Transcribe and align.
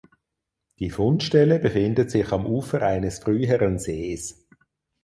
Die 0.79 0.89
Fundstelle 0.89 1.59
befindet 1.59 2.09
sich 2.09 2.31
am 2.31 2.47
Ufer 2.47 2.81
eines 2.81 3.19
früheren 3.19 3.77
Sees. 3.77 4.47